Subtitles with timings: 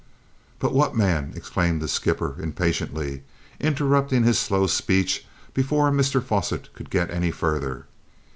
[0.57, 3.21] "But what, man!" exclaimed the skipper impatiently,
[3.59, 7.85] interrupting his slow speech before Mr Fosset could get any further.